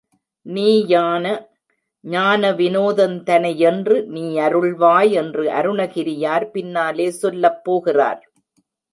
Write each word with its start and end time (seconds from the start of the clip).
நீயான 0.45 1.25
ஞான 2.03 2.51
விநோதந் 2.51 3.17
தனையென்று 3.23 3.97
நீயருள்வாய் 4.15 5.11
என்று 5.11 5.43
அருணகிரியார் 5.49 6.45
பின்னாலே 6.51 7.07
சொல்லப் 7.11 7.61
போகிறார். 7.63 8.21